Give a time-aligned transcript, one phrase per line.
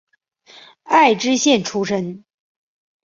[0.81, 2.23] 爱知县出身。